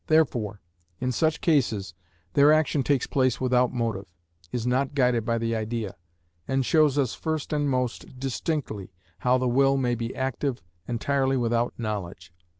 Therefore 0.07 0.61
in 0.99 1.11
such 1.11 1.41
cases 1.41 1.93
their 2.33 2.51
action 2.51 2.81
takes 2.81 3.05
place 3.05 3.39
without 3.39 3.71
motive, 3.71 4.11
is 4.51 4.65
not 4.65 4.95
guided 4.95 5.25
by 5.27 5.37
the 5.37 5.55
idea, 5.55 5.95
and 6.47 6.65
shows 6.65 6.97
us 6.97 7.13
first 7.13 7.53
and 7.53 7.69
most 7.69 8.17
distinctly 8.19 8.93
how 9.19 9.37
the 9.37 9.47
will 9.47 9.77
may 9.77 9.93
be 9.93 10.15
active 10.15 10.63
entirely 10.87 11.37
without 11.37 11.75
knowledge. 11.77 12.33